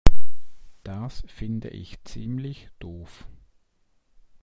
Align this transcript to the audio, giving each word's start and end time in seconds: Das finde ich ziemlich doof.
Das 0.83 1.21
finde 1.27 1.67
ich 1.69 2.03
ziemlich 2.05 2.71
doof. 2.79 3.27